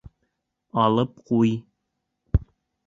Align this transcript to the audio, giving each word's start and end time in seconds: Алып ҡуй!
Алып 0.85 1.13
ҡуй! 1.29 1.55